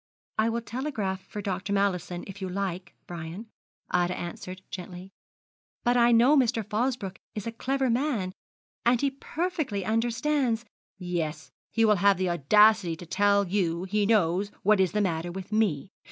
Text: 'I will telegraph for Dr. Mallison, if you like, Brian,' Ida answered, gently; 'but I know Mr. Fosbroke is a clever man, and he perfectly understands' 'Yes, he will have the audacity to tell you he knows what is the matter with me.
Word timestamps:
'I 0.39 0.49
will 0.49 0.61
telegraph 0.61 1.21
for 1.21 1.43
Dr. 1.43 1.73
Mallison, 1.73 2.23
if 2.25 2.41
you 2.41 2.49
like, 2.49 2.95
Brian,' 3.05 3.45
Ida 3.91 4.17
answered, 4.17 4.63
gently; 4.71 5.11
'but 5.83 5.95
I 5.95 6.11
know 6.11 6.35
Mr. 6.35 6.65
Fosbroke 6.67 7.19
is 7.35 7.45
a 7.45 7.51
clever 7.51 7.87
man, 7.87 8.33
and 8.83 8.99
he 8.99 9.11
perfectly 9.11 9.85
understands' 9.85 10.65
'Yes, 10.97 11.51
he 11.69 11.85
will 11.85 11.97
have 11.97 12.17
the 12.17 12.29
audacity 12.29 12.95
to 12.95 13.05
tell 13.05 13.45
you 13.47 13.83
he 13.83 14.07
knows 14.07 14.49
what 14.63 14.79
is 14.79 14.93
the 14.93 15.01
matter 15.01 15.31
with 15.31 15.51
me. 15.51 15.91